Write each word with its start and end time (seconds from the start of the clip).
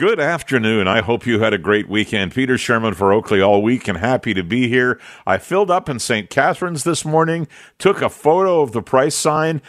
Good 0.00 0.18
afternoon. 0.18 0.88
I 0.88 1.02
hope 1.02 1.26
you 1.26 1.40
had 1.40 1.52
a 1.52 1.58
great 1.58 1.86
weekend. 1.86 2.32
Peter 2.32 2.54
Shurman 2.54 2.94
for 2.94 3.12
Oakley 3.12 3.42
all 3.42 3.62
week 3.62 3.86
and 3.86 3.98
happy 3.98 4.32
to 4.32 4.42
be 4.42 4.66
here. 4.66 4.98
I 5.26 5.36
filled 5.36 5.70
up 5.70 5.90
in 5.90 5.98
St. 5.98 6.30
Catharines 6.30 6.84
this 6.84 7.04
morning, 7.04 7.46
took 7.76 8.00
a 8.00 8.08
photo 8.08 8.62
of 8.62 8.72
the 8.72 8.80
price 8.80 9.14
sign, 9.14 9.60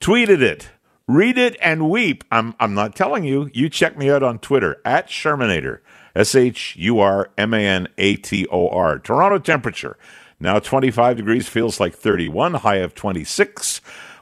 tweeted 0.00 0.42
it. 0.42 0.70
Read 1.08 1.36
it 1.36 1.56
and 1.60 1.90
weep. 1.90 2.22
I'm, 2.30 2.54
I'm 2.60 2.72
not 2.72 2.94
telling 2.94 3.24
you. 3.24 3.50
You 3.52 3.68
check 3.68 3.98
me 3.98 4.08
out 4.08 4.22
on 4.22 4.38
Twitter 4.38 4.80
at 4.84 5.08
Shurmanator. 5.08 5.80
S 6.14 6.36
H 6.36 6.76
U 6.76 7.00
R 7.00 7.28
M 7.36 7.52
A 7.52 7.66
N 7.66 7.88
A 7.98 8.14
T 8.14 8.46
O 8.46 8.68
R. 8.68 9.00
Toronto 9.00 9.40
temperature. 9.40 9.98
Now 10.38 10.60
25 10.60 11.16
degrees, 11.16 11.48
feels 11.48 11.80
like 11.80 11.96
31, 11.96 12.54
high 12.54 12.76
of 12.76 12.94
26 12.94 13.80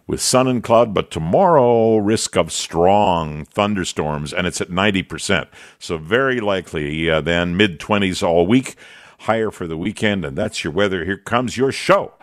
with 0.09 0.23
sun 0.23 0.49
and 0.49 0.65
cloud, 0.65 0.93
but 0.93 1.11
tomorrow 1.13 1.99
risk 1.99 2.37
of 2.37 2.51
strong 2.51 3.45
thunderstorms, 3.45 4.33
and 4.33 4.47
it's 4.47 4.61
at 4.61 4.71
90%. 4.71 5.47
So 5.79 5.99
very 5.99 6.41
likely 6.41 7.09
uh, 7.09 7.21
then 7.21 7.57
mid 7.57 7.79
20s 7.79 8.27
all 8.27 8.47
week, 8.47 8.75
higher 9.21 9.51
for 9.51 9.69
the 9.69 9.77
weekend, 9.77 10.25
and 10.25 10.37
that's 10.37 10.65
your 10.65 10.73
weather. 10.73 11.05
Here 11.05 11.19
comes 11.19 11.57
your 11.57 11.71
show. 11.71 12.15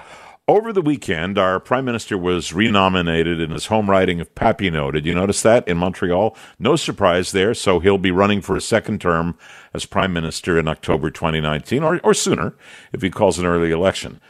Over 0.47 0.71
the 0.71 0.81
weekend, 0.81 1.39
our 1.39 1.59
prime 1.59 1.85
minister 1.85 2.19
was 2.19 2.53
renominated 2.53 3.39
in 3.39 3.49
his 3.49 3.67
home 3.67 3.89
riding 3.89 4.19
of 4.19 4.33
Papineau. 4.35 4.91
Did 4.91 5.05
you 5.05 5.15
notice 5.15 5.41
that 5.41 5.67
in 5.67 5.77
Montreal? 5.77 6.37
No 6.59 6.75
surprise 6.75 7.31
there. 7.31 7.55
So 7.55 7.79
he'll 7.79 7.97
be 7.97 8.11
running 8.11 8.41
for 8.41 8.55
a 8.55 8.61
second 8.61 9.01
term 9.01 9.39
as 9.73 9.87
prime 9.87 10.13
minister 10.13 10.59
in 10.59 10.67
October 10.67 11.09
2019 11.09 11.81
or, 11.81 11.99
or 12.03 12.13
sooner 12.13 12.55
if 12.93 13.01
he 13.01 13.09
calls 13.09 13.39
an 13.39 13.47
early 13.47 13.71
election. 13.71 14.21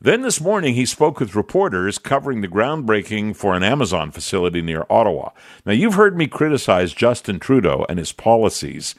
Then 0.00 0.22
this 0.22 0.40
morning, 0.40 0.74
he 0.74 0.86
spoke 0.86 1.20
with 1.20 1.34
reporters 1.34 1.98
covering 1.98 2.40
the 2.40 2.48
groundbreaking 2.48 3.36
for 3.36 3.54
an 3.54 3.62
Amazon 3.62 4.10
facility 4.10 4.60
near 4.60 4.86
Ottawa. 4.90 5.30
Now, 5.64 5.72
you've 5.72 5.94
heard 5.94 6.16
me 6.16 6.26
criticize 6.26 6.92
Justin 6.92 7.38
Trudeau 7.38 7.86
and 7.88 7.98
his 7.98 8.12
policies 8.12 8.94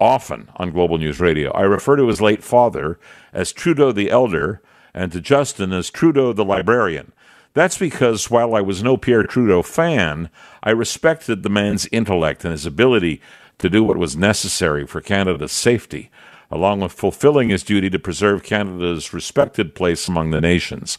often 0.00 0.50
on 0.56 0.70
Global 0.70 0.98
News 0.98 1.20
Radio. 1.20 1.50
I 1.52 1.62
refer 1.62 1.96
to 1.96 2.08
his 2.08 2.20
late 2.20 2.42
father 2.42 2.98
as 3.32 3.52
Trudeau 3.52 3.92
the 3.92 4.10
Elder 4.10 4.62
and 4.94 5.12
to 5.12 5.20
Justin 5.20 5.72
as 5.72 5.90
Trudeau 5.90 6.32
the 6.32 6.44
Librarian. 6.44 7.12
That's 7.54 7.78
because 7.78 8.30
while 8.30 8.54
I 8.54 8.60
was 8.60 8.82
no 8.82 8.96
Pierre 8.96 9.24
Trudeau 9.24 9.62
fan, 9.62 10.30
I 10.62 10.70
respected 10.70 11.42
the 11.42 11.50
man's 11.50 11.88
intellect 11.92 12.44
and 12.44 12.52
his 12.52 12.66
ability 12.66 13.20
to 13.58 13.68
do 13.68 13.82
what 13.82 13.96
was 13.96 14.16
necessary 14.16 14.86
for 14.86 15.00
Canada's 15.00 15.52
safety 15.52 16.10
along 16.50 16.80
with 16.80 16.92
fulfilling 16.92 17.48
his 17.48 17.62
duty 17.62 17.90
to 17.90 17.98
preserve 17.98 18.42
Canada's 18.42 19.12
respected 19.12 19.74
place 19.74 20.08
among 20.08 20.30
the 20.30 20.40
nations. 20.40 20.98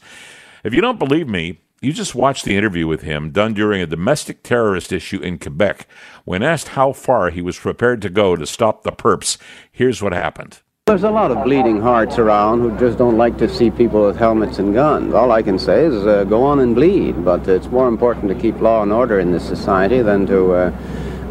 If 0.64 0.74
you 0.74 0.82
don't 0.82 1.00
believe 1.00 1.28
me, 1.28 1.60
you 1.82 1.94
just 1.94 2.14
watch 2.14 2.44
the 2.44 2.58
interview 2.58 2.88
with 2.88 3.02
him 3.02 3.32
done 3.32 3.54
during 3.54 3.82
a 3.82 3.88
domestic 3.88 4.44
terrorist 4.44 4.92
issue 4.92 5.20
in 5.22 5.40
Quebec. 5.40 5.88
When 6.26 6.44
asked 6.44 6.70
how 6.70 6.92
far 6.92 7.30
he 7.30 7.42
was 7.42 7.58
prepared 7.58 8.02
to 8.02 8.10
go 8.10 8.36
to 8.36 8.46
stop 8.46 8.84
the 8.84 8.92
perps, 8.92 9.38
here's 9.72 10.02
what 10.02 10.12
happened. 10.12 10.60
There's 10.88 11.04
a 11.04 11.12
lot 11.12 11.32
of 11.32 11.44
bleeding 11.44 11.80
hearts 11.80 12.18
around 12.18 12.62
who 12.62 12.78
just 12.80 12.98
don't 12.98 13.18
like 13.18 13.38
to 13.38 13.48
see 13.48 13.70
people 13.70 14.08
with 14.08 14.18
helmets 14.18 14.58
and 14.58 14.74
guns. 14.74 15.14
All 15.14 15.32
I 15.32 15.44
can 15.44 15.60
say 15.60 15.86
is 15.86 16.06
uh, 16.08 16.24
go 16.24 16.44
on 16.44 16.60
and 16.60 16.74
bleed, 16.74 17.24
but 17.24 17.48
it's 17.48 17.68
more 17.68 17.88
important 17.88 18.28
to 18.30 18.36
keep 18.36 18.60
law 18.60 18.82
and 18.82 18.92
order 18.92 19.20
in 19.20 19.32
this 19.32 19.48
society 19.48 20.02
than 20.02 20.26
to 20.26 20.52
uh, 20.52 20.72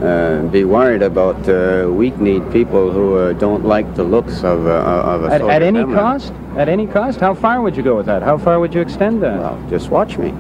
uh, 0.03 0.43
be 0.49 0.65
worried 0.65 1.03
about 1.03 1.49
uh, 1.49 1.89
weak-kneed 1.91 2.51
people 2.53 2.91
who 2.91 3.17
uh, 3.17 3.33
don't 3.35 3.65
like 3.65 3.95
the 3.95 4.05
looks 4.05 4.45
of, 4.45 4.67
uh, 4.67 4.71
of 4.71 5.25
a 5.25 5.27
at, 5.27 5.41
at 5.43 5.63
any 5.63 5.81
family. 5.81 5.95
cost? 5.95 6.33
At 6.57 6.69
any 6.69 6.87
cost? 6.87 7.21
How 7.21 7.35
far 7.35 7.63
would 7.63 7.77
you 7.77 7.83
go 7.83 7.97
with 7.97 8.07
that? 8.07 8.23
How 8.23 8.39
far 8.39 8.61
would 8.61 8.75
you 8.75 8.81
extend 8.81 9.23
that? 9.23 9.39
Well, 9.39 9.67
just 9.69 9.91
watch 9.91 10.17
me. 10.19 10.35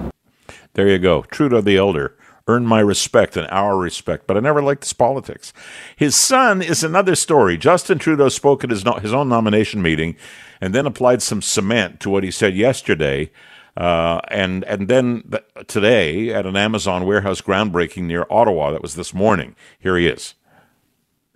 There 0.74 0.88
you 0.88 0.98
go. 0.98 1.22
Trudeau 1.22 1.60
the 1.60 1.76
Elder 1.76 2.16
earned 2.46 2.66
my 2.66 2.80
respect 2.80 3.36
and 3.36 3.46
our 3.50 3.76
respect, 3.76 4.26
but 4.26 4.36
I 4.36 4.40
never 4.40 4.62
liked 4.62 4.84
his 4.84 4.92
politics. 4.92 5.52
His 5.96 6.16
son 6.16 6.62
is 6.62 6.82
another 6.82 7.14
story. 7.14 7.58
Justin 7.58 7.98
Trudeau 7.98 8.28
spoke 8.28 8.64
at 8.64 8.70
his, 8.70 8.84
no- 8.84 8.94
his 8.94 9.12
own 9.12 9.28
nomination 9.28 9.82
meeting 9.82 10.16
and 10.60 10.74
then 10.74 10.86
applied 10.86 11.20
some 11.20 11.42
cement 11.42 12.00
to 12.00 12.10
what 12.10 12.24
he 12.24 12.30
said 12.30 12.54
yesterday 12.54 13.30
uh, 13.78 14.20
and 14.28 14.64
and 14.64 14.88
then 14.88 15.22
th- 15.30 15.44
today 15.68 16.34
at 16.34 16.46
an 16.46 16.56
Amazon 16.56 17.06
warehouse 17.06 17.40
groundbreaking 17.40 18.02
near 18.02 18.26
Ottawa, 18.28 18.72
that 18.72 18.82
was 18.82 18.96
this 18.96 19.14
morning. 19.14 19.54
Here 19.78 19.96
he 19.96 20.08
is. 20.08 20.34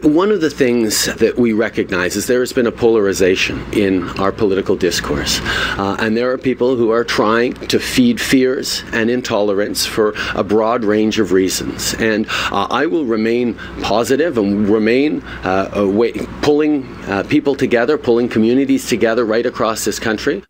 One 0.00 0.32
of 0.32 0.40
the 0.40 0.50
things 0.50 1.04
that 1.04 1.38
we 1.38 1.52
recognize 1.52 2.16
is 2.16 2.26
there 2.26 2.40
has 2.40 2.52
been 2.52 2.66
a 2.66 2.72
polarization 2.72 3.64
in 3.72 4.08
our 4.18 4.32
political 4.32 4.74
discourse. 4.74 5.38
Uh, 5.78 5.96
and 6.00 6.16
there 6.16 6.32
are 6.32 6.38
people 6.38 6.74
who 6.74 6.90
are 6.90 7.04
trying 7.04 7.52
to 7.68 7.78
feed 7.78 8.20
fears 8.20 8.82
and 8.92 9.08
intolerance 9.08 9.86
for 9.86 10.14
a 10.34 10.42
broad 10.42 10.82
range 10.82 11.20
of 11.20 11.30
reasons. 11.30 11.94
And 11.94 12.26
uh, 12.50 12.66
I 12.68 12.86
will 12.86 13.04
remain 13.04 13.54
positive 13.80 14.36
and 14.38 14.68
remain 14.68 15.22
uh, 15.44 15.86
way, 15.88 16.10
pulling 16.40 16.92
uh, 17.04 17.22
people 17.28 17.54
together, 17.54 17.96
pulling 17.96 18.28
communities 18.28 18.88
together 18.88 19.24
right 19.24 19.46
across 19.46 19.84
this 19.84 20.00
country. 20.00 20.42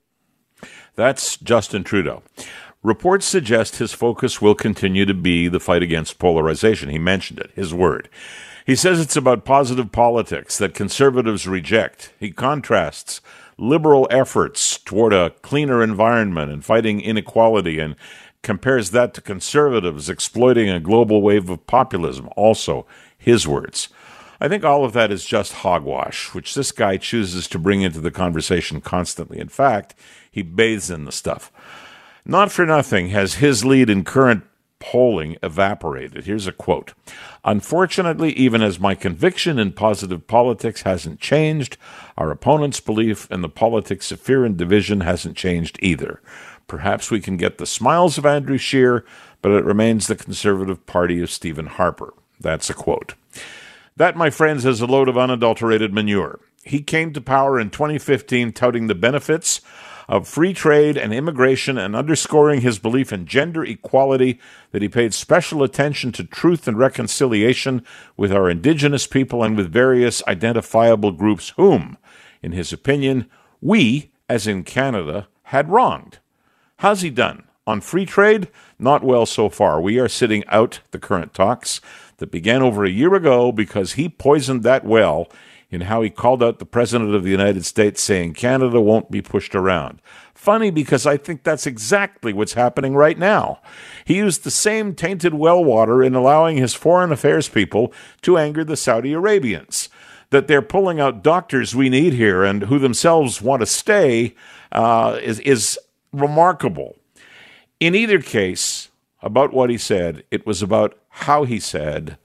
That's 0.94 1.36
Justin 1.38 1.84
Trudeau. 1.84 2.22
Reports 2.82 3.26
suggest 3.26 3.76
his 3.76 3.92
focus 3.92 4.42
will 4.42 4.54
continue 4.54 5.06
to 5.06 5.14
be 5.14 5.48
the 5.48 5.60
fight 5.60 5.82
against 5.82 6.19
polarization. 6.19 6.88
He 6.88 6.98
mentioned 6.98 7.38
it, 7.38 7.50
his 7.54 7.72
word. 7.72 8.08
He 8.66 8.75
says 8.76 9.00
it's 9.00 9.16
about 9.16 9.44
positive 9.44 9.92
politics 9.92 10.58
that 10.58 10.75
conservatives 10.75 11.47
reject. 11.47 12.12
He 12.19 12.31
contrasts 12.31 13.20
liberal 13.56 14.08
efforts 14.10 14.78
toward 14.78 15.12
a 15.12 15.31
cleaner 15.42 15.82
environment 15.82 16.50
and 16.50 16.64
fighting 16.64 17.00
inequality 17.00 17.78
and 17.78 17.97
compares 18.42 18.91
that 18.91 19.14
to 19.14 19.20
conservatives 19.20 20.08
exploiting 20.08 20.69
a 20.69 20.81
global 20.81 21.22
wave 21.22 21.48
of 21.48 21.66
populism. 21.66 22.28
Also, 22.36 22.86
his 23.16 23.47
words. 23.47 23.88
I 24.41 24.48
think 24.48 24.64
all 24.64 24.84
of 24.84 24.92
that 24.94 25.12
is 25.12 25.25
just 25.25 25.52
hogwash, 25.52 26.34
which 26.34 26.54
this 26.56 26.72
guy 26.72 26.97
chooses 26.97 27.47
to 27.48 27.60
bring 27.60 27.82
into 27.82 28.00
the 28.00 28.10
conversation 28.10 28.81
constantly. 28.81 29.38
In 29.38 29.48
fact, 29.48 29.94
he 30.32 30.43
bathes 30.43 30.91
in 30.91 31.04
the 31.04 31.12
stuff. 31.12 31.53
Not 32.25 32.50
for 32.50 32.66
nothing 32.66 33.09
has 33.09 33.34
his 33.34 33.65
lead 33.65 33.91
in 33.91 34.03
current 34.03 34.44
polling 34.81 35.37
evaporated. 35.44 36.25
Here's 36.25 36.48
a 36.48 36.53
quote 36.53 36.94
Unfortunately, 37.44 38.32
even 38.32 38.62
as 38.62 38.81
my 38.81 38.97
conviction 38.97 39.59
in 39.59 39.72
positive 39.72 40.26
politics 40.26 40.82
hasn't 40.82 41.20
changed, 41.20 41.76
our 42.19 42.31
opponent's 42.31 42.81
belief 42.81 43.31
in 43.31 43.43
the 43.43 43.48
politics 43.48 44.10
of 44.10 44.20
fear 44.20 44.44
and 44.44 44.56
division 44.56 45.00
hasn't 45.00 45.37
changed 45.37 45.78
either. 45.82 46.20
Perhaps 46.66 47.10
we 47.10 47.20
can 47.20 47.37
get 47.37 47.59
the 47.59 47.66
smiles 47.66 48.19
of 48.19 48.26
Andrew 48.26 48.59
Scheer, 48.59 49.04
but 49.43 49.53
it 49.53 49.64
remains 49.64 50.06
the 50.06 50.16
Conservative 50.16 50.87
Party 50.87 51.20
of 51.20 51.31
Stephen 51.31 51.66
Harper. 51.66 52.14
That's 52.41 52.70
a 52.70 52.75
quote. 52.75 53.14
That, 53.97 54.16
my 54.16 54.31
friends, 54.31 54.64
is 54.64 54.81
a 54.81 54.87
load 54.87 55.09
of 55.09 55.19
unadulterated 55.19 55.93
manure. 55.93 56.41
He 56.64 56.81
came 56.81 57.12
to 57.12 57.20
power 57.20 57.60
in 57.60 57.70
2015 57.70 58.53
touting 58.53 58.87
the 58.87 58.94
benefits 58.94 59.60
of 60.08 60.28
free 60.28 60.52
trade 60.52 60.96
and 60.96 61.12
immigration 61.12 61.78
and 61.78 61.94
underscoring 61.96 62.60
his 62.60 62.78
belief 62.78 63.12
in 63.12 63.26
gender 63.26 63.64
equality 63.64 64.38
that 64.70 64.82
he 64.82 64.88
paid 64.88 65.14
special 65.14 65.62
attention 65.62 66.12
to 66.12 66.24
truth 66.24 66.66
and 66.66 66.78
reconciliation 66.78 67.84
with 68.16 68.32
our 68.32 68.50
indigenous 68.50 69.06
people 69.06 69.42
and 69.42 69.56
with 69.56 69.72
various 69.72 70.22
identifiable 70.26 71.12
groups 71.12 71.50
whom, 71.56 71.96
in 72.42 72.52
his 72.52 72.72
opinion, 72.72 73.28
we, 73.60 74.10
as 74.28 74.46
in 74.46 74.64
Canada, 74.64 75.28
had 75.44 75.70
wronged. 75.70 76.19
How's 76.78 77.02
he 77.02 77.10
done? 77.10 77.44
On 77.66 77.80
free 77.80 78.04
trade, 78.04 78.48
not 78.78 79.04
well 79.04 79.24
so 79.24 79.48
far. 79.48 79.80
We 79.80 79.98
are 80.00 80.08
sitting 80.08 80.42
out 80.48 80.80
the 80.90 80.98
current 80.98 81.32
talks 81.32 81.80
that 82.16 82.32
began 82.32 82.60
over 82.60 82.84
a 82.84 82.90
year 82.90 83.14
ago 83.14 83.52
because 83.52 83.92
he 83.92 84.08
poisoned 84.08 84.64
that 84.64 84.84
well 84.84 85.28
in 85.72 85.83
how 85.83 86.03
he 86.03 86.10
called 86.10 86.43
out 86.43 86.59
the 86.59 86.66
President 86.66 87.15
of 87.15 87.25
the 87.25 87.31
United 87.31 87.65
States, 87.65 88.03
saying 88.03 88.34
Canada 88.34 88.81
won't 88.81 89.10
be 89.10 89.22
pushed 89.22 89.55
around. 89.55 90.00
Funny 90.34 90.71
because 90.71 91.06
I 91.06 91.16
think 91.16 91.43
that's 91.43 91.66
exactly 91.66 92.33
what's 92.33 92.53
happening 92.53 92.94
right 92.94 93.19
now. 93.19 93.60
He 94.05 94.16
used 94.16 94.44
the 94.44 94.50
same 94.50 94.94
tainted 94.94 95.34
well 95.34 95.65
water 95.65 96.03
in 96.03 96.15
allowing 96.15 96.59
his 96.59 96.75
foreign 96.75 97.11
affairs 97.11 97.49
people 97.49 97.93
to 98.21 98.37
anger 98.37 98.62
the 98.62 98.77
Saudi 98.77 99.12
Arabians. 99.12 99.88
That 100.31 100.49
they're 100.49 100.62
pulling 100.62 101.00
out 101.00 101.23
doctors 101.23 101.75
we 101.75 101.88
need 101.88 102.14
here 102.14 102.44
and 102.44 102.64
who 102.64 102.79
themselves 102.79 103.43
want 103.43 103.61
to 103.61 103.67
stay 103.67 104.35
uh, 104.70 105.19
is, 105.23 105.41
is 105.41 105.79
remarkable. 106.12 106.96
In 107.81 107.94
either 107.94 108.20
case, 108.20 108.88
about 109.23 109.52
what 109.52 109.70
he 109.70 109.79
said, 109.79 110.25
it 110.31 110.46
was 110.46 110.62
about 110.62 110.99
how 111.08 111.44
he 111.44 111.61
said 111.61 112.19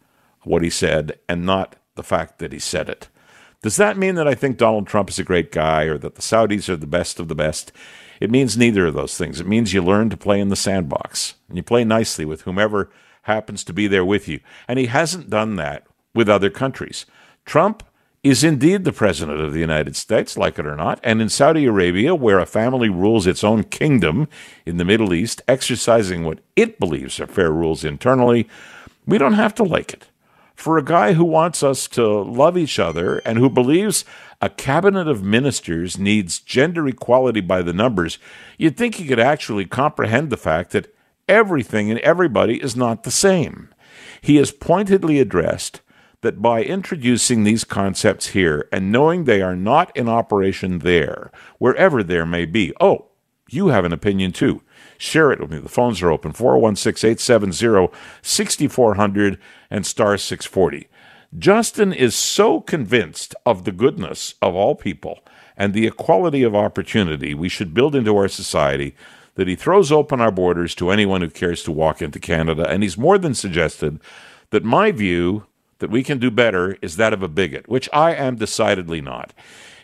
what 0.44 0.64
he 0.64 0.70
said 0.70 1.20
and 1.28 1.46
not 1.46 1.76
the 1.96 2.04
fact 2.04 2.40
that 2.40 2.54
he 2.54 2.60
said 2.60 2.90
it. 2.90 3.10
Does 3.68 3.76
that 3.76 3.98
mean 3.98 4.16
that 4.16 4.30
I 4.30 4.34
think 4.34 4.56
Donald 4.56 4.88
Trump 4.88 5.10
is 5.10 5.20
a 5.20 5.26
great 5.26 5.52
guy 5.52 5.84
or 5.84 5.98
that 5.98 6.16
the 6.16 6.22
Saudis 6.22 6.70
are 6.70 6.78
the 6.78 6.88
best 6.88 7.20
of 7.20 7.28
the 7.28 7.36
best? 7.36 7.74
It 8.22 8.32
means 8.32 8.56
neither 8.56 8.86
of 8.86 8.94
those 8.94 9.18
things. 9.18 9.42
It 9.42 9.46
means 9.46 9.74
you 9.74 9.84
learn 9.84 10.10
to 10.10 10.16
play 10.16 10.40
in 10.40 10.48
the 10.48 10.56
sandbox 10.56 11.34
and 11.50 11.58
you 11.58 11.64
play 11.64 11.84
nicely 11.84 12.24
with 12.24 12.44
whomever 12.44 12.90
happens 13.24 13.66
to 13.66 13.74
be 13.74 13.88
there 13.88 14.06
with 14.06 14.30
you. 14.30 14.40
And 14.70 14.80
he 14.80 14.86
hasn't 14.86 15.30
done 15.30 15.58
that 15.58 15.86
with 16.16 16.30
other 16.30 16.50
countries. 16.50 17.06
Trump 17.44 17.84
is 18.24 18.42
indeed 18.42 18.86
the 18.86 18.94
president 18.94 19.42
of 19.42 19.52
the 19.52 19.60
United 19.60 19.98
States, 19.98 20.38
like 20.38 20.58
it 20.58 20.66
or 20.66 20.78
not, 20.78 21.02
and 21.04 21.22
in 21.22 21.28
Saudi 21.28 21.66
Arabia, 21.66 22.16
where 22.16 22.40
a 22.40 22.46
family 22.46 22.88
rules 22.88 23.28
its 23.28 23.44
own 23.44 23.66
kingdom 23.66 24.30
in 24.66 24.78
the 24.78 24.86
Middle 24.86 25.14
East, 25.14 25.42
exercising 25.46 26.24
what 26.24 26.40
it 26.56 26.80
believes 26.80 27.20
are 27.20 27.28
fair 27.28 27.52
rules 27.52 27.84
internally, 27.84 28.48
we 29.06 29.18
don't 29.18 29.34
have 29.34 29.54
to 29.56 29.64
like 29.64 29.92
it. 29.92 30.08
For 30.58 30.80
a 30.80 30.84
guy 30.84 31.14
who 31.14 31.24
wants 31.24 31.62
us 31.62 31.88
to 31.90 32.04
love 32.04 32.58
each 32.58 32.80
other 32.80 33.20
and 33.20 33.38
who 33.38 33.48
believes 33.48 34.04
a 34.42 34.50
cabinet 34.50 35.08
of 35.08 35.24
ministers 35.24 36.00
needs 36.00 36.40
gender 36.40 36.88
equality 36.88 37.42
by 37.42 37.62
the 37.62 37.74
numbers, 37.74 38.18
you'd 38.58 38.76
think 38.76 38.96
he 38.96 39.06
could 39.06 39.20
actually 39.20 39.66
comprehend 39.66 40.32
the 40.32 40.36
fact 40.36 40.72
that 40.72 40.94
everything 41.28 41.92
and 41.92 42.00
everybody 42.00 42.60
is 42.60 42.76
not 42.76 43.04
the 43.04 43.12
same. 43.12 43.70
He 44.20 44.38
has 44.38 44.52
pointedly 44.52 45.20
addressed 45.20 45.82
that 46.22 46.42
by 46.42 46.64
introducing 46.64 47.44
these 47.44 47.64
concepts 47.64 48.30
here 48.30 48.68
and 48.72 48.92
knowing 48.92 49.26
they 49.26 49.44
are 49.44 49.56
not 49.56 49.96
in 49.96 50.10
operation 50.10 50.80
there, 50.80 51.32
wherever 51.60 52.02
there 52.02 52.26
may 52.26 52.46
be, 52.46 52.74
oh, 52.82 53.10
you 53.48 53.68
have 53.68 53.86
an 53.86 53.94
opinion 53.94 54.32
too. 54.32 54.64
Share 54.98 55.32
it 55.32 55.40
with 55.40 55.52
me. 55.52 55.60
The 55.60 55.70
phones 55.70 56.02
are 56.02 56.12
open 56.12 56.34
416 56.34 57.10
870 57.12 57.96
6400 58.22 59.40
and 59.70 59.86
star 59.86 60.18
640. 60.18 60.88
Justin 61.38 61.94
is 61.94 62.16
so 62.16 62.62
convinced 62.62 63.36
of 63.46 63.64
the 63.66 63.72
goodness 63.72 64.36
of 64.42 64.56
all 64.56 64.76
people 64.76 65.20
and 65.58 65.74
the 65.74 65.86
equality 65.86 66.44
of 66.44 66.56
opportunity 66.56 67.34
we 67.34 67.50
should 67.50 67.74
build 67.74 67.96
into 67.96 68.16
our 68.16 68.28
society 68.28 68.96
that 69.36 69.48
he 69.48 69.56
throws 69.56 69.92
open 69.92 70.20
our 70.20 70.32
borders 70.32 70.74
to 70.76 70.90
anyone 70.90 71.22
who 71.22 71.30
cares 71.30 71.64
to 71.64 71.72
walk 71.72 72.02
into 72.02 72.20
Canada. 72.20 72.68
And 72.68 72.82
he's 72.82 72.98
more 72.98 73.18
than 73.18 73.36
suggested 73.36 74.00
that 74.50 74.64
my 74.64 74.92
view 74.92 75.46
that 75.80 75.90
we 75.90 76.04
can 76.04 76.20
do 76.20 76.32
better 76.32 76.78
is 76.82 76.98
that 76.98 77.14
of 77.14 77.24
a 77.24 77.28
bigot, 77.28 77.68
which 77.68 77.90
I 77.94 78.14
am 78.14 78.36
decidedly 78.36 79.02
not. 79.02 79.34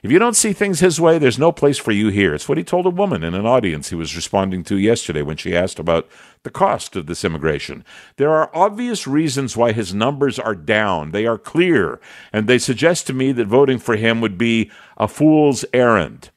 If 0.03 0.11
you 0.11 0.19
don't 0.19 0.35
see 0.35 0.51
things 0.51 0.81
his 0.81 0.99
way, 0.99 1.17
there's 1.17 1.39
no 1.39 1.53
place 1.53 1.77
for 1.77 1.93
you 1.93 2.09
here. 2.09 2.35
It's 2.35 2.49
what 2.49 2.57
he 2.57 2.63
told 2.65 2.85
a 2.85 2.89
woman 2.89 3.23
in 3.23 3.33
an 3.33 3.45
audience 3.45 3.89
he 3.89 3.95
was 3.95 4.17
responding 4.17 4.61
to 4.65 4.77
yesterday 4.77 5.21
when 5.21 5.37
she 5.37 5.55
asked 5.55 5.79
about 5.79 6.09
the 6.43 6.49
cost 6.49 6.97
of 6.97 7.05
this 7.05 7.23
immigration. 7.23 7.85
There 8.17 8.31
are 8.31 8.51
obvious 8.53 9.07
reasons 9.07 9.55
why 9.55 9.71
his 9.71 9.93
numbers 9.93 10.37
are 10.37 10.55
down. 10.55 11.11
They 11.11 11.25
are 11.25 11.37
clear, 11.37 12.01
and 12.33 12.47
they 12.47 12.57
suggest 12.57 13.07
to 13.07 13.13
me 13.13 13.31
that 13.31 13.47
voting 13.47 13.79
for 13.79 13.95
him 13.95 14.19
would 14.19 14.37
be 14.37 14.69
a 14.97 15.07
fool's 15.07 15.63
errand. 15.71 16.31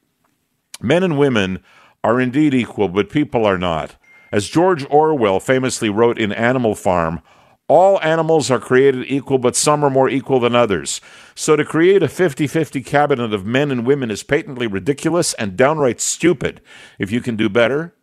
Men 0.81 1.02
and 1.02 1.19
women 1.19 1.59
are 2.05 2.20
indeed 2.20 2.55
equal, 2.55 2.88
but 2.88 3.11
people 3.11 3.44
are 3.44 3.59
not. 3.59 3.97
As 4.31 4.49
George 4.49 4.87
Orwell 4.91 5.41
famously 5.41 5.88
wrote 5.88 6.20
in 6.20 6.31
Animal 6.31 6.76
Farm, 6.76 7.20
all 7.69 8.01
animals 8.01 8.51
are 8.51 8.61
created 8.61 9.05
equal, 9.09 9.39
but 9.39 9.57
some 9.57 9.85
are 9.85 9.91
more 9.91 10.09
equal 10.09 10.39
than 10.39 10.55
others. 10.55 11.01
So 11.35 11.57
to 11.57 11.65
create 11.65 12.03
a 12.03 12.09
50 12.09 12.47
50 12.47 12.81
cabinet 12.83 13.35
of 13.35 13.45
men 13.45 13.71
and 13.71 13.87
women 13.87 14.11
is 14.11 14.23
patently 14.23 14.67
ridiculous 14.67 15.35
and 15.35 15.57
downright 15.57 16.01
stupid. 16.01 16.61
If 16.99 17.11
you 17.11 17.21
can 17.21 17.37
do 17.37 17.49
better, 17.49 17.95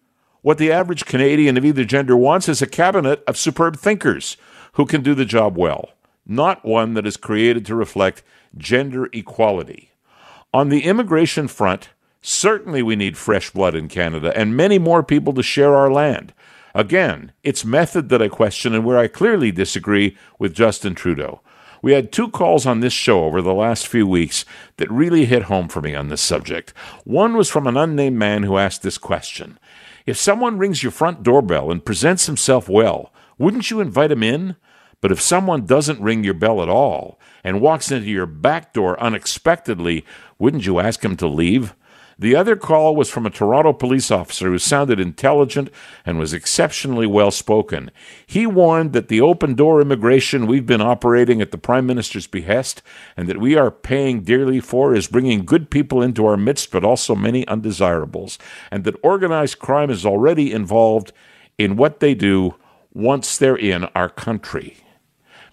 what 0.41 0.57
the 0.57 0.71
average 0.71 1.05
Canadian 1.05 1.55
of 1.55 1.63
either 1.63 1.85
gender 1.85 2.17
wants 2.17 2.49
is 2.49 2.61
a 2.61 2.67
cabinet 2.67 3.23
of 3.25 3.37
superb 3.37 3.77
thinkers 3.77 4.35
who 4.73 4.85
can 4.85 5.01
do 5.01 5.15
the 5.15 5.25
job 5.25 5.57
well, 5.57 5.91
not 6.25 6.65
one 6.65 6.95
that 6.95 7.07
is 7.07 7.15
created 7.15 7.65
to 7.65 7.75
reflect 7.75 8.23
gender 8.57 9.07
equality. 9.13 9.91
On 10.53 10.67
the 10.67 10.83
immigration 10.83 11.47
front, 11.47 11.89
certainly 12.21 12.83
we 12.83 12.97
need 12.97 13.17
fresh 13.17 13.51
blood 13.51 13.75
in 13.75 13.87
Canada 13.87 14.37
and 14.37 14.57
many 14.57 14.77
more 14.77 15.01
people 15.01 15.31
to 15.33 15.41
share 15.41 15.75
our 15.75 15.89
land. 15.89 16.33
Again, 16.75 17.33
it's 17.43 17.63
method 17.63 18.09
that 18.09 18.21
I 18.21 18.29
question 18.29 18.73
and 18.73 18.83
where 18.83 18.97
I 18.97 19.07
clearly 19.07 19.51
disagree 19.51 20.17
with 20.39 20.55
Justin 20.55 20.95
Trudeau. 20.95 21.41
We 21.83 21.91
had 21.91 22.11
two 22.11 22.29
calls 22.29 22.65
on 22.65 22.79
this 22.79 22.93
show 22.93 23.25
over 23.25 23.41
the 23.41 23.53
last 23.53 23.87
few 23.87 24.07
weeks 24.07 24.43
that 24.77 24.89
really 24.89 25.25
hit 25.25 25.43
home 25.43 25.67
for 25.67 25.81
me 25.81 25.93
on 25.93 26.07
this 26.07 26.21
subject. 26.21 26.73
One 27.03 27.35
was 27.35 27.49
from 27.49 27.67
an 27.67 27.77
unnamed 27.77 28.17
man 28.17 28.43
who 28.43 28.57
asked 28.57 28.81
this 28.81 28.97
question 28.97 29.59
If 30.07 30.17
someone 30.17 30.57
rings 30.57 30.81
your 30.81 30.91
front 30.91 31.21
doorbell 31.21 31.69
and 31.69 31.85
presents 31.85 32.25
himself 32.25 32.67
well, 32.67 33.13
wouldn't 33.37 33.69
you 33.69 33.79
invite 33.79 34.11
him 34.11 34.23
in? 34.23 34.55
But 34.99 35.11
if 35.11 35.21
someone 35.21 35.65
doesn't 35.65 36.01
ring 36.01 36.23
your 36.23 36.33
bell 36.33 36.63
at 36.63 36.69
all 36.69 37.19
and 37.43 37.61
walks 37.61 37.91
into 37.91 38.07
your 38.09 38.25
back 38.25 38.73
door 38.73 38.99
unexpectedly, 38.99 40.05
wouldn't 40.39 40.65
you 40.65 40.79
ask 40.79 41.03
him 41.03 41.17
to 41.17 41.27
leave? 41.27 41.75
The 42.23 42.37
other 42.37 42.55
call 42.55 42.95
was 42.95 43.09
from 43.09 43.25
a 43.25 43.29
Toronto 43.29 43.73
police 43.73 44.09
officer 44.09 44.47
who 44.47 44.57
sounded 44.57 44.97
intelligent 44.97 45.69
and 46.05 46.17
was 46.17 46.31
exceptionally 46.31 47.05
well 47.05 47.31
spoken. 47.31 47.91
He 48.25 48.47
warned 48.47 48.93
that 48.93 49.09
the 49.09 49.19
open 49.19 49.55
door 49.55 49.81
immigration 49.81 50.47
we've 50.47 50.65
been 50.65 50.79
operating 50.79 51.41
at 51.41 51.51
the 51.51 51.57
Prime 51.57 51.85
Minister's 51.85 52.25
behest 52.25 52.81
and 53.17 53.27
that 53.27 53.41
we 53.41 53.57
are 53.57 53.69
paying 53.69 54.23
dearly 54.23 54.61
for 54.61 54.95
is 54.95 55.07
bringing 55.07 55.43
good 55.43 55.69
people 55.69 56.01
into 56.01 56.25
our 56.25 56.37
midst, 56.37 56.71
but 56.71 56.85
also 56.85 57.13
many 57.13 57.45
undesirables, 57.49 58.39
and 58.71 58.85
that 58.85 58.95
organized 59.03 59.59
crime 59.59 59.89
is 59.89 60.05
already 60.05 60.53
involved 60.53 61.11
in 61.57 61.75
what 61.75 61.99
they 61.99 62.15
do 62.15 62.55
once 62.93 63.37
they're 63.37 63.57
in 63.57 63.83
our 63.95 64.07
country. 64.07 64.77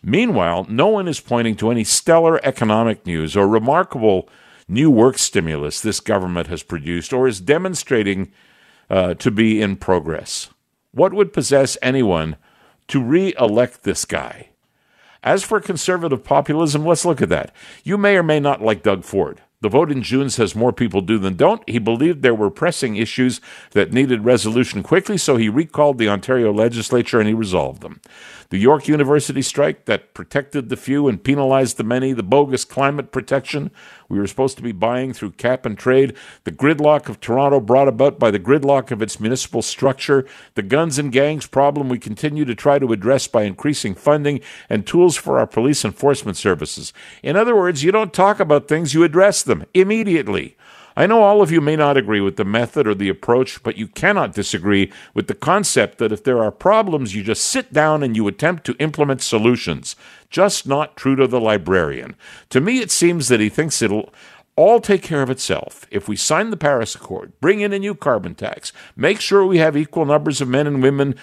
Meanwhile, 0.04 0.66
no 0.68 0.86
one 0.86 1.08
is 1.08 1.18
pointing 1.18 1.56
to 1.56 1.72
any 1.72 1.82
stellar 1.82 2.38
economic 2.44 3.04
news 3.06 3.36
or 3.36 3.48
remarkable 3.48 4.28
new 4.70 4.90
work 4.90 5.18
stimulus 5.18 5.80
this 5.80 6.00
government 6.00 6.46
has 6.46 6.62
produced 6.62 7.12
or 7.12 7.26
is 7.26 7.40
demonstrating 7.40 8.32
uh, 8.88 9.14
to 9.14 9.30
be 9.30 9.60
in 9.60 9.76
progress. 9.76 10.48
What 10.92 11.12
would 11.12 11.32
possess 11.32 11.76
anyone 11.82 12.36
to 12.88 13.02
re 13.02 13.34
elect 13.38 13.82
this 13.82 14.04
guy? 14.04 14.50
As 15.22 15.44
for 15.44 15.60
conservative 15.60 16.24
populism, 16.24 16.86
let's 16.86 17.04
look 17.04 17.20
at 17.20 17.28
that. 17.28 17.54
You 17.84 17.98
may 17.98 18.16
or 18.16 18.22
may 18.22 18.40
not 18.40 18.62
like 18.62 18.82
Doug 18.82 19.04
Ford. 19.04 19.42
The 19.60 19.68
vote 19.68 19.92
in 19.92 20.02
June 20.02 20.30
says 20.30 20.54
more 20.54 20.72
people 20.72 21.02
do 21.02 21.18
than 21.18 21.36
don't. 21.36 21.68
He 21.68 21.78
believed 21.78 22.22
there 22.22 22.34
were 22.34 22.50
pressing 22.50 22.96
issues 22.96 23.42
that 23.72 23.92
needed 23.92 24.24
resolution 24.24 24.82
quickly, 24.82 25.18
so 25.18 25.36
he 25.36 25.50
recalled 25.50 25.98
the 25.98 26.08
Ontario 26.08 26.50
legislature 26.50 27.20
and 27.20 27.28
he 27.28 27.34
resolved 27.34 27.82
them 27.82 28.00
the 28.50 28.58
York 28.58 28.88
University 28.88 29.42
strike 29.42 29.86
that 29.86 30.12
protected 30.12 30.68
the 30.68 30.76
few 30.76 31.08
and 31.08 31.22
penalized 31.22 31.76
the 31.76 31.84
many, 31.84 32.12
the 32.12 32.22
bogus 32.22 32.64
climate 32.64 33.12
protection 33.12 33.70
we 34.08 34.18
were 34.18 34.26
supposed 34.26 34.56
to 34.56 34.62
be 34.62 34.72
buying 34.72 35.12
through 35.12 35.30
cap 35.30 35.64
and 35.64 35.78
trade, 35.78 36.14
the 36.42 36.50
gridlock 36.50 37.08
of 37.08 37.20
Toronto 37.20 37.60
brought 37.60 37.86
about 37.86 38.18
by 38.18 38.30
the 38.32 38.40
gridlock 38.40 38.90
of 38.90 39.00
its 39.00 39.20
municipal 39.20 39.62
structure, 39.62 40.26
the 40.56 40.62
guns 40.62 40.98
and 40.98 41.12
gangs 41.12 41.46
problem 41.46 41.88
we 41.88 41.98
continue 41.98 42.44
to 42.44 42.56
try 42.56 42.80
to 42.80 42.92
address 42.92 43.28
by 43.28 43.44
increasing 43.44 43.94
funding 43.94 44.40
and 44.68 44.84
tools 44.84 45.16
for 45.16 45.38
our 45.38 45.46
police 45.46 45.84
enforcement 45.84 46.36
services. 46.36 46.92
In 47.22 47.36
other 47.36 47.54
words, 47.54 47.84
you 47.84 47.92
don't 47.92 48.12
talk 48.12 48.40
about 48.40 48.66
things, 48.66 48.94
you 48.94 49.04
address 49.04 49.44
them 49.44 49.64
immediately. 49.74 50.56
I 51.00 51.06
know 51.06 51.22
all 51.22 51.40
of 51.40 51.50
you 51.50 51.62
may 51.62 51.76
not 51.76 51.96
agree 51.96 52.20
with 52.20 52.36
the 52.36 52.44
method 52.44 52.86
or 52.86 52.94
the 52.94 53.08
approach, 53.08 53.62
but 53.62 53.78
you 53.78 53.88
cannot 53.88 54.34
disagree 54.34 54.92
with 55.14 55.28
the 55.28 55.34
concept 55.34 55.96
that 55.96 56.12
if 56.12 56.24
there 56.24 56.42
are 56.42 56.50
problems, 56.50 57.14
you 57.14 57.22
just 57.22 57.42
sit 57.42 57.72
down 57.72 58.02
and 58.02 58.14
you 58.14 58.28
attempt 58.28 58.64
to 58.66 58.76
implement 58.78 59.22
solutions. 59.22 59.96
Just 60.28 60.66
not 60.66 60.98
Trudeau 60.98 61.26
the 61.26 61.40
librarian. 61.40 62.16
To 62.50 62.60
me, 62.60 62.80
it 62.80 62.90
seems 62.90 63.28
that 63.28 63.40
he 63.40 63.48
thinks 63.48 63.80
it'll 63.80 64.12
all 64.56 64.78
take 64.78 65.02
care 65.02 65.22
of 65.22 65.30
itself 65.30 65.86
if 65.90 66.06
we 66.06 66.16
sign 66.16 66.50
the 66.50 66.56
Paris 66.58 66.94
Accord, 66.94 67.32
bring 67.40 67.60
in 67.60 67.72
a 67.72 67.78
new 67.78 67.94
carbon 67.94 68.34
tax, 68.34 68.70
make 68.94 69.22
sure 69.22 69.46
we 69.46 69.56
have 69.56 69.78
equal 69.78 70.04
numbers 70.04 70.42
of 70.42 70.48
men 70.48 70.66
and 70.66 70.82
women 70.82 71.14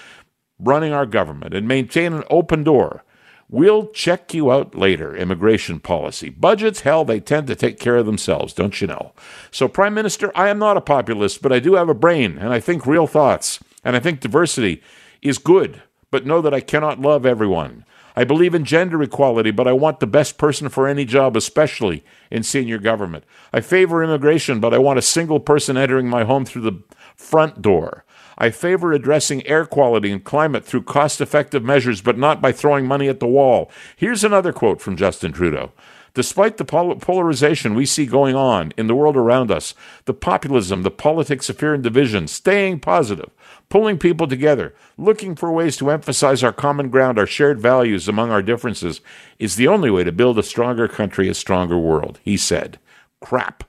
running 0.57 0.91
our 0.91 1.05
government, 1.05 1.53
and 1.53 1.67
maintain 1.67 2.13
an 2.13 2.23
open 2.31 2.63
door. 2.63 3.03
We'll 3.49 3.87
check 3.87 4.33
you 4.33 4.51
out 4.51 4.75
later. 4.75 5.15
Immigration 5.15 5.79
policy. 5.79 6.29
Budgets, 6.29 6.81
hell, 6.81 7.05
they 7.05 7.21
tend 7.21 7.47
to 7.47 7.55
take 7.55 7.79
care 7.79 7.95
of 7.95 8.05
themselves, 8.05 8.53
don't 8.53 8.81
you 8.81 8.87
know? 8.87 9.13
So, 9.51 9.69
Prime 9.69 9.93
Minister, 9.93 10.31
I 10.35 10.49
am 10.49 10.59
not 10.59 10.75
a 10.75 10.81
populist, 10.81 11.41
but 11.41 11.53
I 11.53 11.59
do 11.59 11.75
have 11.75 11.87
a 11.87 11.93
brain, 11.93 12.37
and 12.37 12.51
I 12.51 12.59
think 12.59 12.85
real 12.85 13.07
thoughts. 13.07 13.59
And 13.85 13.95
I 13.95 13.99
think 13.99 14.19
diversity 14.19 14.81
is 15.21 15.37
good, 15.37 15.81
but 16.11 16.25
know 16.25 16.41
that 16.41 16.53
I 16.53 16.59
cannot 16.59 16.99
love 16.99 17.25
everyone. 17.25 17.85
I 18.17 18.23
believe 18.25 18.53
in 18.53 18.65
gender 18.65 19.01
equality, 19.01 19.51
but 19.51 19.67
I 19.67 19.73
want 19.73 19.99
the 19.99 20.07
best 20.07 20.37
person 20.37 20.69
for 20.69 20.87
any 20.87 21.05
job, 21.05 21.37
especially 21.37 22.03
in 22.31 22.43
senior 22.43 22.79
government. 22.79 23.23
I 23.53 23.61
favor 23.61 24.03
immigration, 24.03 24.59
but 24.59 24.73
I 24.73 24.79
want 24.79 24.99
a 24.99 25.03
single 25.03 25.39
person 25.39 25.77
entering 25.77 26.09
my 26.09 26.23
home 26.23 26.43
through 26.43 26.63
the 26.63 26.83
front 27.15 27.61
door. 27.61 28.03
I 28.37 28.51
favor 28.51 28.91
addressing 28.91 29.45
air 29.47 29.65
quality 29.65 30.11
and 30.11 30.23
climate 30.23 30.63
through 30.63 30.83
cost 30.83 31.21
effective 31.21 31.63
measures, 31.63 32.01
but 32.01 32.17
not 32.17 32.41
by 32.41 32.51
throwing 32.51 32.85
money 32.85 33.07
at 33.07 33.19
the 33.19 33.27
wall. 33.27 33.71
Here's 33.95 34.23
another 34.23 34.53
quote 34.53 34.81
from 34.81 34.95
Justin 34.95 35.31
Trudeau. 35.31 35.71
Despite 36.13 36.57
the 36.57 36.65
polarization 36.65 37.75
we 37.75 37.85
see 37.85 38.07
going 38.07 38.35
on 38.35 38.73
in 38.75 38.87
the 38.87 38.95
world 38.95 39.15
around 39.15 39.51
us, 39.51 39.75
the 40.05 40.15
populism, 40.15 40.81
the 40.81 40.89
politics 40.89 41.47
of 41.47 41.59
fear 41.59 41.75
and 41.75 41.83
division, 41.83 42.27
staying 42.27 42.79
positive, 42.79 43.29
pulling 43.69 43.99
people 43.99 44.27
together, 44.27 44.73
looking 44.97 45.35
for 45.35 45.51
ways 45.51 45.77
to 45.77 45.91
emphasize 45.91 46.43
our 46.43 46.51
common 46.51 46.89
ground, 46.89 47.19
our 47.19 47.27
shared 47.27 47.59
values 47.59 48.07
among 48.07 48.31
our 48.31 48.41
differences, 48.41 48.99
is 49.37 49.57
the 49.57 49.67
only 49.67 49.91
way 49.91 50.03
to 50.03 50.11
build 50.11 50.39
a 50.39 50.43
stronger 50.43 50.87
country, 50.87 51.29
a 51.29 51.35
stronger 51.35 51.77
world, 51.77 52.19
he 52.23 52.35
said. 52.35 52.79
Crap. 53.21 53.63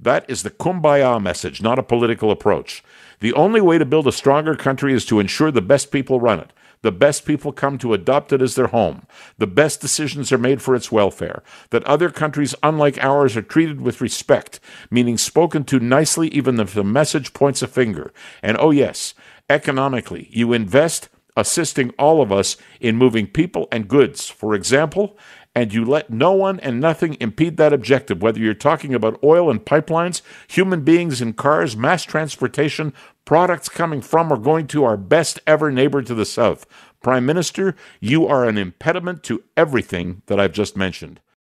That 0.00 0.24
is 0.28 0.42
the 0.42 0.50
kumbaya 0.50 1.22
message, 1.22 1.62
not 1.62 1.78
a 1.78 1.84
political 1.84 2.32
approach. 2.32 2.82
The 3.22 3.32
only 3.34 3.60
way 3.60 3.78
to 3.78 3.84
build 3.84 4.08
a 4.08 4.12
stronger 4.12 4.56
country 4.56 4.92
is 4.92 5.06
to 5.06 5.20
ensure 5.20 5.52
the 5.52 5.62
best 5.62 5.92
people 5.92 6.18
run 6.18 6.40
it. 6.40 6.52
The 6.80 6.90
best 6.90 7.24
people 7.24 7.52
come 7.52 7.78
to 7.78 7.94
adopt 7.94 8.32
it 8.32 8.42
as 8.42 8.56
their 8.56 8.66
home. 8.66 9.06
The 9.38 9.46
best 9.46 9.80
decisions 9.80 10.32
are 10.32 10.38
made 10.38 10.60
for 10.60 10.74
its 10.74 10.90
welfare. 10.90 11.44
That 11.70 11.84
other 11.84 12.10
countries, 12.10 12.56
unlike 12.64 12.98
ours, 12.98 13.36
are 13.36 13.42
treated 13.42 13.80
with 13.80 14.00
respect, 14.00 14.58
meaning 14.90 15.16
spoken 15.16 15.62
to 15.66 15.78
nicely 15.78 16.30
even 16.30 16.58
if 16.58 16.74
the 16.74 16.82
message 16.82 17.32
points 17.32 17.62
a 17.62 17.68
finger. 17.68 18.12
And 18.42 18.56
oh, 18.58 18.72
yes, 18.72 19.14
economically, 19.48 20.26
you 20.32 20.52
invest 20.52 21.08
assisting 21.36 21.90
all 22.00 22.20
of 22.20 22.32
us 22.32 22.56
in 22.80 22.96
moving 22.96 23.28
people 23.28 23.68
and 23.70 23.86
goods, 23.86 24.28
for 24.28 24.52
example, 24.52 25.16
and 25.54 25.72
you 25.74 25.84
let 25.84 26.10
no 26.10 26.32
one 26.32 26.58
and 26.60 26.80
nothing 26.80 27.16
impede 27.20 27.56
that 27.58 27.72
objective, 27.72 28.22
whether 28.22 28.40
you're 28.40 28.54
talking 28.54 28.94
about 28.94 29.22
oil 29.22 29.50
and 29.50 29.64
pipelines, 29.64 30.22
human 30.48 30.82
beings 30.82 31.20
in 31.20 31.34
cars, 31.34 31.76
mass 31.76 32.04
transportation, 32.04 32.92
products 33.24 33.68
coming 33.68 34.00
from 34.00 34.32
or 34.32 34.38
going 34.38 34.66
to 34.68 34.84
our 34.84 34.96
best 34.96 35.40
ever 35.46 35.70
neighbor 35.70 36.02
to 36.02 36.14
the 36.14 36.24
south. 36.24 36.66
Prime 37.02 37.26
Minister, 37.26 37.74
you 38.00 38.26
are 38.26 38.48
an 38.48 38.56
impediment 38.56 39.22
to 39.24 39.42
everything 39.56 40.22
that 40.26 40.40
I've 40.40 40.52
just 40.52 40.76
mentioned. 40.76 41.20